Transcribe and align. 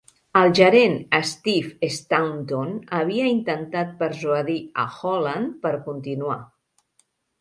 El 0.39 0.51
gerent 0.59 0.95
Steve 1.31 1.89
Staunton 1.97 2.73
havia 3.01 3.27
intentat 3.35 3.93
persuadir 4.03 4.59
a 4.85 4.87
Holland 4.95 5.53
per 5.67 5.75
continuar. 5.91 6.41